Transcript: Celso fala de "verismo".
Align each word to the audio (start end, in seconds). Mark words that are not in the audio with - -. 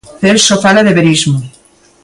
Celso 0.21 0.55
fala 0.63 0.81
de 0.87 0.95
"verismo". 0.99 1.39